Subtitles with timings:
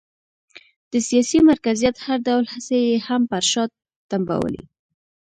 [0.91, 3.63] د سیاسي مرکزیت هر ډول هڅې یې هم پر شا
[4.11, 4.63] تمبولې.